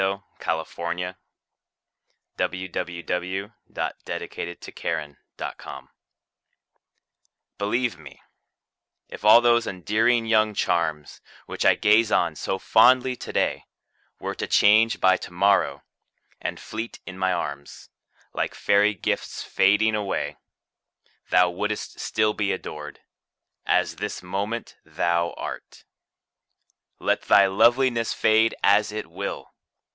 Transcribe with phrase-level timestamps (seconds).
[0.43, 0.59] BELIEVE
[1.11, 1.13] ME
[2.39, 5.89] IF ALL THOSE ENDEARING YOUNG CHARMS.
[7.59, 8.19] Believe me,
[9.09, 13.65] if all those endearing young charms, Which I gaze on so fondly today,
[14.19, 15.83] Were to change by to morrow,
[16.41, 17.89] and fleet in my arms,
[18.33, 20.37] Like fairy gifts fading away,
[21.29, 23.01] Thou wouldst still be adored,
[23.67, 25.85] as this moment thou art.
[26.97, 29.53] Let thy loveliness fade as it will.